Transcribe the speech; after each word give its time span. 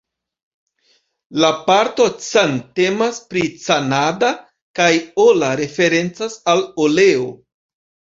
La 1.41 1.49
parto 1.65 2.07
"Can" 2.27 2.55
temas 2.79 3.19
pri 3.33 3.43
Canada 3.65 4.31
kaj 4.79 4.87
"ola" 5.27 5.51
referencas 5.61 6.39
al 6.55 6.65
oleo. 6.87 7.29